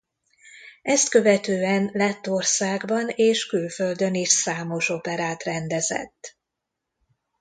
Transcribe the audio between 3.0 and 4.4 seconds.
és külföldön is